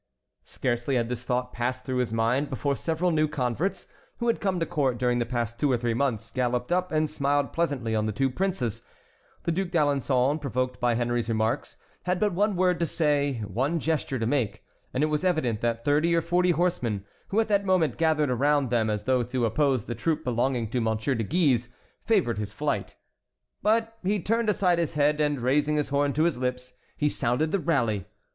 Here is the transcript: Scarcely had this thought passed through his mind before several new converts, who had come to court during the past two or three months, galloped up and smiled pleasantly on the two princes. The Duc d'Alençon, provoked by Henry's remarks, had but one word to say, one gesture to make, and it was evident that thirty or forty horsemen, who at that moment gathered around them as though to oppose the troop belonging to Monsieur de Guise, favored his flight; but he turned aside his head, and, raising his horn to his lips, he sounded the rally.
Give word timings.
Scarcely 0.45 0.95
had 0.95 1.09
this 1.09 1.23
thought 1.23 1.53
passed 1.53 1.85
through 1.85 1.97
his 1.97 2.11
mind 2.11 2.49
before 2.49 2.75
several 2.75 3.11
new 3.11 3.27
converts, 3.27 3.87
who 4.17 4.25
had 4.25 4.41
come 4.41 4.59
to 4.59 4.65
court 4.65 4.97
during 4.97 5.19
the 5.19 5.27
past 5.27 5.59
two 5.59 5.71
or 5.71 5.77
three 5.77 5.93
months, 5.93 6.31
galloped 6.31 6.71
up 6.71 6.91
and 6.91 7.07
smiled 7.07 7.53
pleasantly 7.53 7.93
on 7.95 8.07
the 8.07 8.11
two 8.11 8.27
princes. 8.31 8.81
The 9.43 9.51
Duc 9.51 9.67
d'Alençon, 9.67 10.41
provoked 10.41 10.79
by 10.79 10.95
Henry's 10.95 11.29
remarks, 11.29 11.77
had 12.05 12.19
but 12.19 12.33
one 12.33 12.55
word 12.55 12.79
to 12.79 12.87
say, 12.87 13.41
one 13.45 13.79
gesture 13.79 14.17
to 14.17 14.25
make, 14.25 14.63
and 14.91 15.03
it 15.03 15.05
was 15.05 15.23
evident 15.23 15.61
that 15.61 15.85
thirty 15.85 16.15
or 16.15 16.21
forty 16.21 16.49
horsemen, 16.49 17.05
who 17.27 17.39
at 17.39 17.47
that 17.49 17.63
moment 17.63 17.97
gathered 17.97 18.31
around 18.31 18.71
them 18.71 18.89
as 18.89 19.03
though 19.03 19.21
to 19.21 19.45
oppose 19.45 19.85
the 19.85 19.93
troop 19.93 20.23
belonging 20.23 20.67
to 20.71 20.81
Monsieur 20.81 21.13
de 21.13 21.23
Guise, 21.23 21.67
favored 22.05 22.39
his 22.39 22.51
flight; 22.51 22.95
but 23.61 23.95
he 24.01 24.19
turned 24.19 24.49
aside 24.49 24.79
his 24.79 24.95
head, 24.95 25.21
and, 25.21 25.41
raising 25.41 25.75
his 25.75 25.89
horn 25.89 26.11
to 26.13 26.23
his 26.23 26.39
lips, 26.39 26.73
he 26.97 27.07
sounded 27.07 27.51
the 27.51 27.59
rally. 27.59 28.07